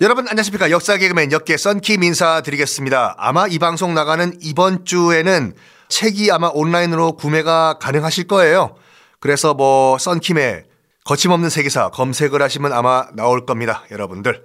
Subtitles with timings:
[0.00, 3.16] 여러분 안녕하십니까 역사 개그맨 역계 썬킴 인사드리겠습니다.
[3.18, 5.54] 아마 이 방송 나가는 이번 주에는
[5.88, 8.76] 책이 아마 온라인으로 구매가 가능하실 거예요.
[9.18, 10.66] 그래서 뭐 썬킴의
[11.04, 13.82] 거침없는 세계사 검색을 하시면 아마 나올 겁니다.
[13.90, 14.44] 여러분들.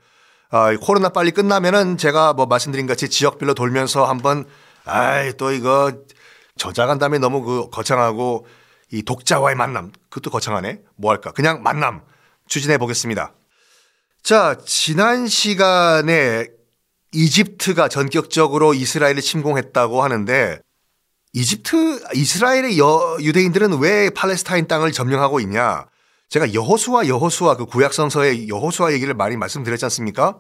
[0.49, 4.45] 아, 코로나 빨리 끝나면은 제가 뭐 말씀드린 같이 지역별로 돌면서 한번
[4.85, 5.91] 아이 또 이거
[6.57, 8.47] 저작한 다음에 너무 그 거창하고
[8.91, 10.79] 이 독자와의 만남 그것도 거창하네.
[10.95, 11.31] 뭐 할까?
[11.31, 12.01] 그냥 만남
[12.47, 13.33] 추진해 보겠습니다.
[14.23, 16.47] 자, 지난 시간에
[17.11, 20.61] 이집트가 전격적으로 이스라엘을 침공했다고 하는데
[21.33, 25.87] 이집트, 이스라엘의 여, 유대인들은 왜 팔레스타인 땅을 점령하고 있냐?
[26.29, 30.39] 제가 여호수아 여호수아 그 구약성서의 여호수아 얘기를 많이 말씀드렸지 않습니까?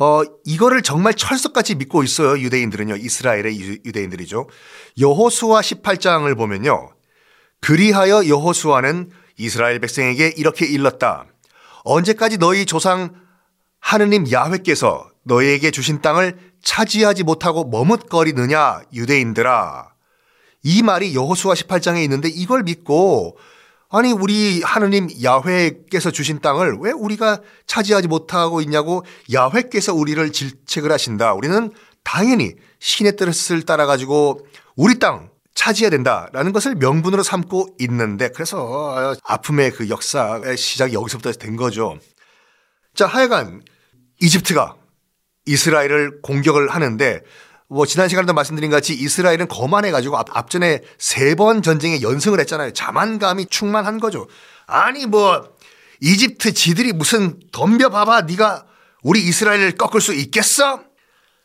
[0.00, 2.36] 어, 이거를 정말 철석같이 믿고 있어요.
[2.40, 2.96] 유대인들은요.
[2.96, 4.48] 이스라엘의 유대인들이죠.
[4.98, 6.90] 여호수아 18장을 보면요.
[7.60, 11.26] 그리하여 여호수아는 이스라엘 백성에게 이렇게 일렀다.
[11.86, 13.14] 언제까지 너희 조상
[13.78, 19.92] 하느님 야훼께서 너희에게 주신 땅을 차지하지 못하고 머뭇거리느냐 유대인들아.
[20.64, 23.38] 이 말이 여호수아 18장에 있는데 이걸 믿고
[23.88, 31.34] 아니 우리 하느님 야훼께서 주신 땅을 왜 우리가 차지하지 못하고 있냐고 야훼께서 우리를 질책을 하신다.
[31.34, 31.70] 우리는
[32.02, 39.72] 당연히 신의 뜻을 따라 가지고 우리 땅 차지해야 된다라는 것을 명분으로 삼고 있는데 그래서 아픔의
[39.72, 41.98] 그 역사의 시작이 여기서부터 된 거죠.
[42.94, 43.62] 자, 하여간
[44.20, 44.76] 이집트가
[45.46, 47.22] 이스라엘을 공격을 하는데
[47.68, 52.72] 뭐 지난 시간에도 말씀드린 같이 이스라엘은 거만해 가지고 앞, 전에 세 번 전쟁에 연승을 했잖아요.
[52.72, 54.28] 자만감이 충만한 거죠.
[54.66, 55.56] 아니 뭐
[56.00, 58.66] 이집트 지들이 무슨 덤벼 봐봐 네가
[59.02, 60.82] 우리 이스라엘을 꺾을 수 있겠어?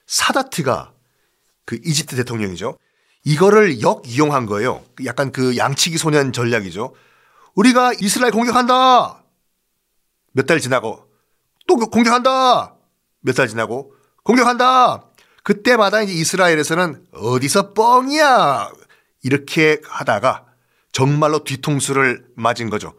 [0.06, 0.92] 사다트가
[1.66, 2.78] 그 이집트 대통령이죠.
[3.24, 4.84] 이거를 역이용한 거예요.
[5.06, 6.94] 약간 그 양치기 소년 전략이죠.
[7.56, 9.24] 우리가 이스라엘 공격한다!
[10.34, 11.06] 몇 달 지나고
[11.68, 12.76] 또 공격한다!
[13.22, 15.06] 몇 달 지나고 공격한다!
[15.44, 18.72] 그때마다 이제 이스라엘에서는 어디서 뻥이야!
[19.24, 20.46] 이렇게 하다가
[20.92, 22.94] 정말로 뒤통수를 맞은 거죠.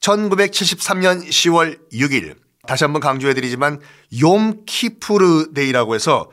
[0.00, 3.80] 1973년 10월 6일 다시 한번 강조해드리지만
[4.12, 6.30] 욤 키푸르 데이라고 해서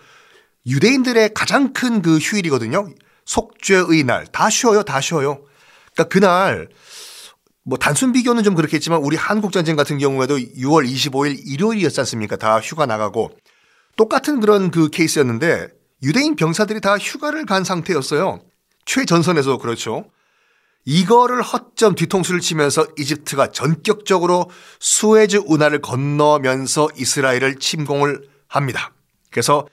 [0.65, 2.87] 유대인들의 가장 큰 그 휴일이거든요.
[3.25, 4.27] 속죄의 날.
[4.27, 4.83] 다 쉬어요.
[4.83, 5.45] 다 쉬어요.
[5.93, 6.69] 그러니까 그날
[7.63, 12.35] 뭐 단순 비교는 좀 그렇겠지만 우리 한국전쟁 같은 경우에도 6월 25일 일요일이었지 않습니까?
[12.35, 13.31] 다 휴가 나가고
[13.95, 15.67] 똑같은 그런 그 케이스였는데
[16.01, 18.41] 유대인 병사들이 다 휴가를 간 상태였어요.
[18.85, 20.05] 최전선에서 그렇죠.
[20.85, 24.49] 이거를 허점 뒤통수를 치면서 이집트가 전격적으로
[24.81, 28.93] 수에즈 운하를 건너면서 이스라엘을 침공을 합니다.
[29.31, 29.65] 그래서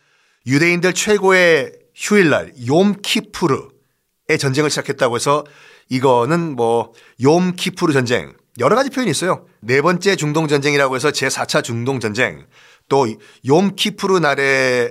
[0.47, 5.44] 유대인들 최고의 휴일날 욤키푸르의 전쟁을 시작했다고 해서
[5.91, 9.47] 이거는 뭐 욤키푸르 전쟁 여러 가지 표현이 있어요.
[9.61, 12.47] 네 번째 중동 전쟁이라고 해서 제 4차 중동 전쟁
[12.88, 13.06] 또
[13.44, 14.91] 욤키푸르 날에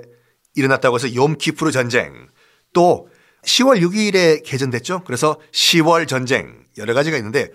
[0.54, 2.28] 일어났다고 해서 욤키푸르 전쟁
[2.72, 3.08] 또
[3.44, 5.02] 10월 6일에 개전됐죠.
[5.04, 7.48] 그래서 10월 전쟁 여러 가지가 있는데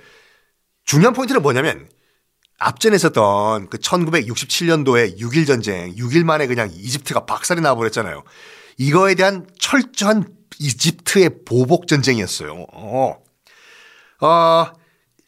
[0.84, 1.90] 중요한 포인트는 뭐냐면
[2.58, 8.24] 앞전에 있었던 그 1967년도에 6일 전쟁 6일 만에 그냥 이집트가 박살이 나버렸잖아요.
[8.78, 10.26] 이거에 대한 철저한
[10.60, 12.66] 이집트의 보복 전쟁이었어요.
[12.74, 13.18] 어.
[14.22, 14.66] 어,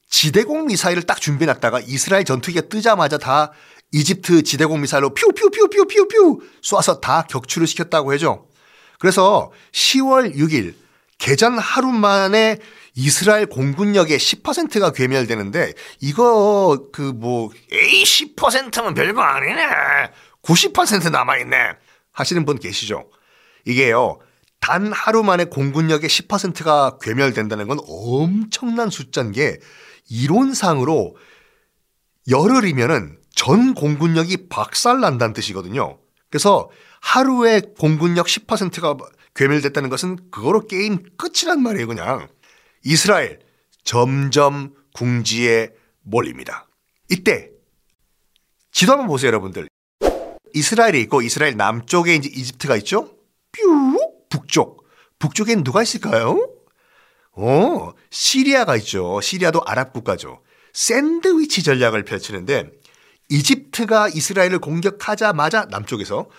[0.09, 3.51] 지대공 미사일을 딱 준비해 놨다가 이스라엘 전투기가 뜨자마자 다
[3.91, 8.47] 이집트 지대공 미사일로 퓨퓨퓨퓨퓨퓨 쏴서 다 격추를 시켰다고 해죠.
[8.99, 10.73] 그래서 10월 6일
[11.17, 12.57] 개전 하루 만에
[12.95, 19.67] 이스라엘 공군력의 10%가 괴멸되는데 이거 그 뭐 에이 10%면 별거 아니네.
[20.41, 21.57] 90% 남아 있네.
[22.11, 23.09] 하시는 분 계시죠?
[23.67, 24.19] 이게요.
[24.59, 29.59] 단 하루 만에 공군력의 10%가 괴멸된다는 건 엄청난 숫자인 게
[30.09, 31.17] 이론상으로
[32.29, 35.99] 열흘이면은 전 공군력이 박살난다는 뜻이거든요.
[36.29, 36.69] 그래서
[37.01, 38.97] 하루에 공군력 10%가
[39.35, 42.27] 괴멸됐다는 것은 그거로 게임 끝이란 말이에요, 그냥.
[42.83, 43.39] 이스라엘
[43.83, 45.69] 점점 궁지에
[46.01, 46.67] 몰립니다.
[47.09, 47.51] 이때
[48.71, 49.67] 지도 한번 보세요, 여러분들.
[50.53, 53.16] 이스라엘이 있고 이스라엘 남쪽에 이제 이집트가 있죠?
[53.57, 54.85] 뾰 북쪽.
[55.19, 56.49] 북쪽엔 누가 있을까요?
[57.33, 59.21] 어, 시리아가 있죠.
[59.21, 60.41] 시리아도 아랍 국가죠.
[60.73, 62.71] 샌드위치 전략을 펼치는데
[63.29, 66.29] 이집트가 이스라엘을 공격하자마자 남쪽에서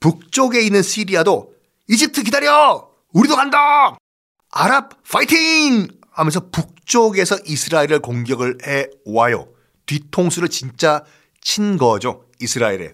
[0.00, 1.54] 북쪽에 있는 시리아도
[1.88, 2.88] 이집트 기다려!
[3.12, 3.96] 우리도 간다!
[4.50, 5.88] 아랍 파이팅!
[6.10, 9.48] 하면서 북쪽에서 이스라엘을 공격을 해 와요.
[9.86, 11.04] 뒤통수를 진짜
[11.40, 12.24] 친 거죠.
[12.40, 12.92] 이스라엘에.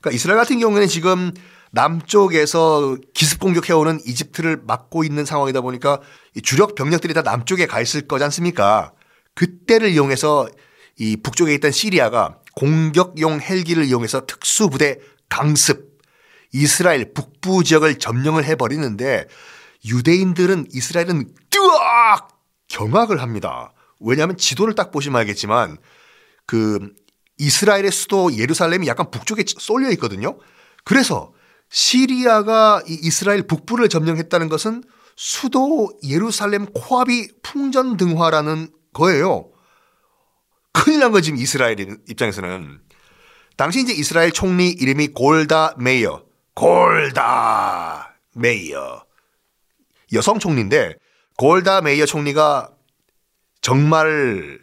[0.00, 1.32] 그러니까 이스라엘 같은 경우에는 지금
[1.74, 6.00] 남쪽에서 기습 공격해오는 이집트를 막고 있는 상황이다 보니까
[6.42, 8.92] 주력 병력들이 다 남쪽에 가 있을 거지 않습니까?
[9.34, 10.48] 그때를 이용해서
[10.98, 15.98] 이 북쪽에 있던 시리아가 공격용 헬기를 이용해서 특수부대 강습,
[16.52, 19.26] 이스라엘 북부 지역을 점령을 해버리는데
[19.84, 22.28] 유대인들은 이스라엘은 뜨악
[22.68, 23.72] 경악을 합니다.
[24.00, 25.78] 왜냐하면 지도를 딱 보시면 알겠지만
[26.46, 26.92] 그
[27.38, 30.38] 이스라엘의 수도 예루살렘이 약간 북쪽에 쏠려 있거든요.
[30.84, 31.32] 그래서
[31.74, 34.84] 시리아가 이 이스라엘 북부를 점령했다는 것은
[35.16, 39.50] 수도 예루살렘 코앞이 풍전등화라는 거예요.
[40.72, 42.80] 큰일 난 거지, 이스라엘 입장에서는.
[43.56, 46.22] 당시 이제 이스라엘 총리 이름이 골다 메이어.
[46.54, 49.04] 골다 메이어.
[50.12, 50.94] 여성 총리인데
[51.36, 52.70] 골다 메이어 총리가
[53.60, 54.60] 정말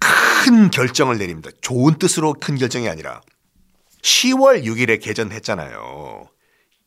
[0.00, 1.50] 큰 결정을 내립니다.
[1.60, 3.20] 좋은 뜻으로 큰 결정이 아니라
[4.02, 6.28] 10월 6일에 개전했잖아요.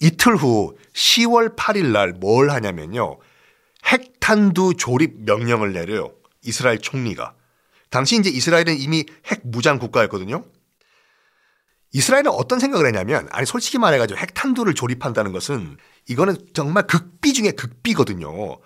[0.02, 3.18] 이틀 후 10월 8일 날 뭘 하냐면요.
[3.86, 6.12] 핵탄두 조립 명령을 내려요.
[6.44, 7.34] 이스라엘 총리가.
[7.90, 10.44] 당시 이제 이스라엘은 이미 핵 무장 국가였거든요.
[11.94, 15.78] 이스라엘은 어떤 생각을 했냐면 아니 솔직히 말해가지고 핵탄두를 조립한다는 것은
[16.10, 18.60] 이거는 정말 극비 중에 극비거든요.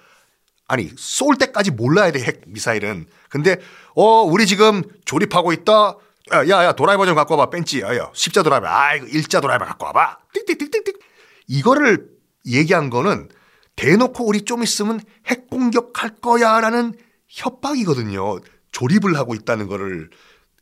[0.67, 3.05] 아니 쏠 때까지 몰라야 돼 핵 미사일은.
[3.29, 3.57] 근데
[3.93, 5.95] 어 우리 지금 조립하고 있다.
[6.31, 7.81] 야 야 도라이버 좀 갖고 와봐 벤치.
[7.81, 8.67] 야 야 십자 도라이버.
[8.67, 10.19] 아 이거 일자 도라이버 갖고 와봐.
[10.35, 10.99] 띡띡띡띡띡.
[11.47, 12.07] 이거를
[12.45, 13.29] 얘기한 거는
[13.75, 16.93] 대놓고 우리 좀 있으면 핵 공격할 거야라는
[17.27, 18.39] 협박이거든요.
[18.71, 20.09] 조립을 하고 있다는 거를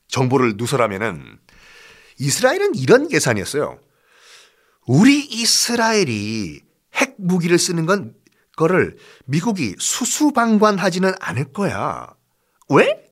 [0.07, 1.39] 정보를 누설하면은
[2.19, 3.79] 이스라엘은 이런 계산이었어요.
[4.85, 6.61] 우리 이스라엘이
[6.93, 8.13] 핵 무기를 쓰는 건
[8.55, 12.07] 거를 미국이 수수방관하지는 않을 거야.
[12.69, 13.03] 왜?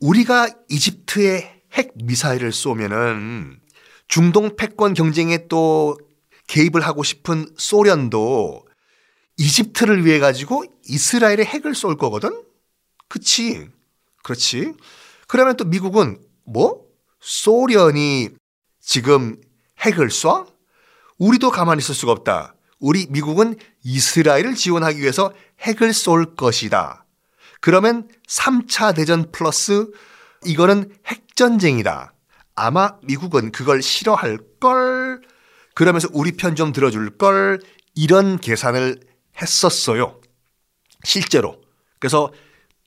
[0.00, 3.60] 우리가 이집트에 핵 미사일을 쏘면은
[4.08, 5.98] 중동 패권 경쟁에 또
[6.46, 8.66] 개입을 하고 싶은 소련도
[9.38, 12.42] 이집트를 위해 가지고 이스라엘에 핵을 쏠 거거든?
[13.08, 13.68] 그치?
[14.22, 14.72] 그렇지.
[15.26, 16.82] 그러면 또 미국은 뭐?
[17.20, 18.30] 소련이
[18.80, 19.40] 지금
[19.80, 20.46] 핵을 쏴?
[21.18, 22.54] 우리도 가만히 있을 수가 없다.
[22.80, 27.06] 우리 미국은 이스라엘을 지원하기 위해서 핵을 쏠 것이다.
[27.60, 29.90] 그러면 3차 대전 플러스
[30.44, 32.14] 이거는 핵 전쟁이다.
[32.54, 35.20] 아마 미국은 그걸 싫어할 걸.
[35.74, 37.58] 그러면서 우리 편 좀 들어줄 걸.
[37.96, 39.00] 이런 계산을
[39.40, 40.20] 했었어요.
[41.02, 41.60] 실제로.
[41.98, 42.32] 그래서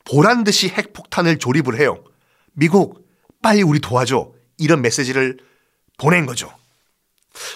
[0.06, 2.02] 보란 듯이 핵폭탄을 조립을 해요.
[2.54, 3.06] 미국,
[3.42, 4.32] 빨리 우리 도와줘.
[4.58, 5.38] 이런 메시지를
[5.98, 6.50] 보낸 거죠.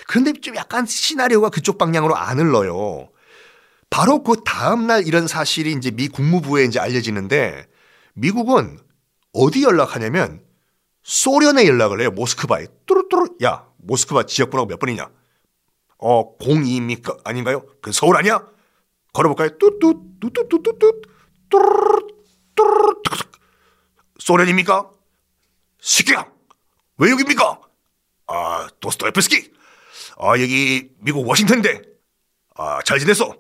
[0.06, 3.10] 그런데 좀 약간 시나리오가 그쪽 방향으로 안 흘러요.
[3.90, 7.68] 바로 그 다음날 이런 사실이 이제 미 국무부에 이제 알려지는데
[8.16, 8.78] 미국은
[9.32, 10.42] 어디 연락하냐면
[11.04, 12.12] 소련에 연락을 해요.
[12.12, 12.68] 모스크바에.
[12.86, 13.38] 뚜루뚜루.
[13.44, 15.10] 야, 모스크바 지역번호가 몇 번이냐?
[16.00, 17.20] 어, 02입니까?
[17.26, 17.66] 아닌가요?
[17.82, 18.46] 그 서울 아니야?
[19.14, 19.58] 걸어볼까요?
[19.58, 21.02] 뚜뚜, 뚜뚜뚜뚜뚜,
[21.50, 22.26] 뚜루뚜,
[22.56, 23.12] 뚜루뚜.
[24.20, 24.92] 소련입니까?
[25.82, 26.30] 시키야!
[26.98, 27.62] 왜 여기입니까?
[28.28, 29.52] 아, 도스토옙스키.
[30.20, 31.82] 아, 여기 미국 워싱턴인데.
[32.56, 33.36] 아, 잘 지냈어?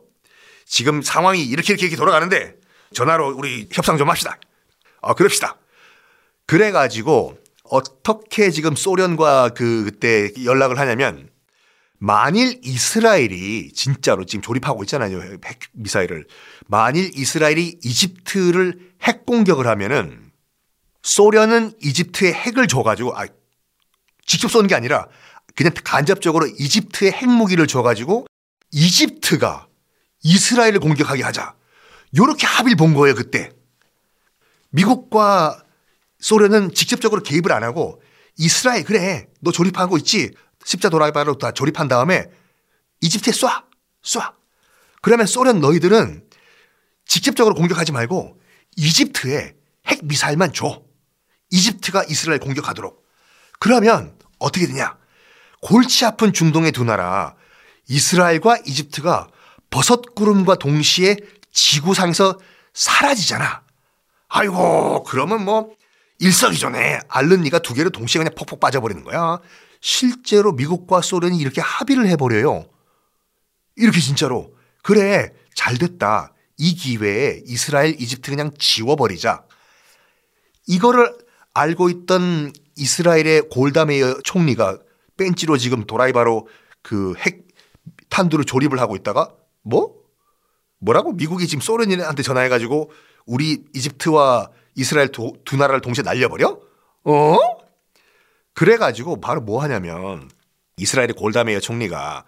[0.65, 2.56] 지금 상황이 이렇게 이렇게, 이렇게 돌아가는데
[2.94, 4.39] 전화로 우리 협상 좀 합시다.
[5.01, 5.57] 아, 그럽시다.
[6.45, 7.38] 그래가지고
[7.69, 11.30] 어떻게 지금 소련과 그 그때 연락을 하냐면
[11.98, 15.21] 만일 이스라엘이 진짜로 지금 조립하고 있잖아요.
[15.21, 16.25] 핵 미사일을.
[16.68, 20.31] 만일 이스라엘이 이집트를 핵 공격을 하면은
[21.04, 23.26] 소련은 이집트에 핵을 줘 가지고 아
[24.26, 25.07] 직접 쏘는 게 아니라
[25.56, 28.26] 그냥 간접적으로 이집트에 핵무기를 줘 가지고
[28.71, 29.68] 이집트가
[30.23, 31.56] 이스라엘을 공격하게 하자.
[32.18, 33.52] 요렇게 합의를 본 거예요, 그때.
[34.69, 35.64] 미국과
[36.19, 38.02] 소련은 직접적으로 개입을 안 하고
[38.38, 39.28] 이스라엘, 그래.
[39.42, 40.31] 너 조립하고 있지?
[40.64, 42.26] 십자 도라이바로 다 조립한 다음에
[43.02, 43.64] 이집트에 쏴!
[44.04, 44.33] 쏴!
[45.02, 46.23] 그러면 소련 너희들은
[47.06, 48.40] 직접적으로 공격하지 말고
[48.76, 49.56] 이집트에
[49.88, 50.83] 핵 미사일만 줘.
[51.49, 53.04] 이집트가 이스라엘 공격하도록.
[53.59, 54.97] 그러면 어떻게 되냐?
[55.61, 57.35] 골치 아픈 중동의 두 나라
[57.88, 59.30] 이스라엘과 이집트가
[59.69, 61.18] 버섯 구름과 동시에
[61.52, 62.40] 지구상에서
[62.73, 63.64] 사라지잖아.
[64.30, 65.76] 아이고 그러면 뭐
[66.19, 69.40] 일석이조네 알른니가 두 개를 동시에 그냥 퍽퍽 빠져버리는 거야.
[69.81, 72.66] 실제로 미국과 소련이 이렇게 합의를 해버려요.
[73.76, 76.33] 이렇게 진짜로 그래 잘 됐다.
[76.57, 79.44] 이 기회에 이스라엘, 이집트 그냥 지워버리자.
[80.68, 81.18] 이거를
[81.54, 84.78] 알고 있던 이스라엘의 골다메이어 총리가
[85.18, 86.47] 벤치로 지금 도라이바로
[86.81, 87.47] 그 핵
[88.09, 89.95] 탄두를 조립을 하고 있다가 뭐?
[90.80, 91.14] 뭐라고?
[91.14, 92.92] 미국이 지금 소련한테 전화해가지고
[93.26, 94.49] 우리 이집트와
[94.80, 96.57] 이스라엘 두, 두 나라를 동시에 날려버려?
[97.06, 97.38] 어?
[98.54, 100.30] 그래가지고 바로 뭐 하냐면
[100.78, 102.26] 이스라엘의 골다메이어 총리가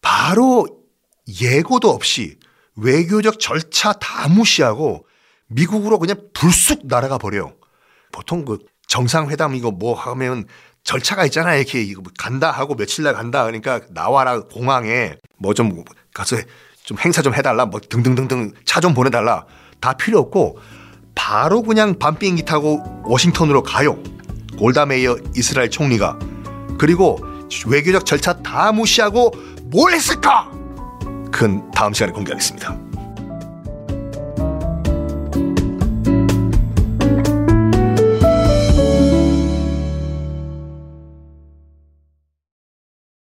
[0.00, 0.66] 바로
[1.40, 2.38] 예고도 없이
[2.76, 5.06] 외교적 절차 다 무시하고
[5.48, 7.52] 미국으로 그냥 불쑥 날아가 버려.
[8.12, 10.46] 보통 그 정상회담 이거 뭐 하면
[10.82, 11.60] 절차가 있잖아요.
[11.60, 13.44] 이렇게 뭐 간다 하고 며칠 날 간다.
[13.44, 16.36] 그러니까 나와라 공항에 뭐 좀 가서
[16.84, 17.66] 좀 행사 좀 해달라.
[17.66, 19.44] 뭐 등등등등 차 좀 보내달라.
[19.80, 20.58] 다 필요 없고
[21.22, 23.98] 바로 그냥 밤 비행기 타고 워싱턴으로 가요.
[24.58, 26.18] 골다 메이어 이스라엘 총리가
[26.78, 27.20] 그리고
[27.66, 29.30] 외교적 절차 다 무시하고
[29.64, 30.50] 뭘 했을까?
[31.30, 32.89] 큰 다음 시간에 공개하겠습니다.